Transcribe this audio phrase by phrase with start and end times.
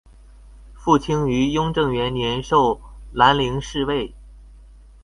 [0.73, 2.81] 傅清于雍正元年授
[3.13, 4.15] 蓝翎侍卫。